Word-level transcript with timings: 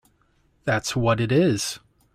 That’s 0.63 0.95
what 0.95 1.21
it 1.21 1.31
is! 1.31 1.79